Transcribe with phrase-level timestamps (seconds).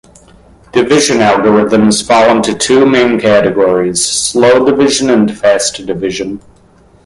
[0.71, 6.41] Division algorithms fall into two main categories: slow division and fast division.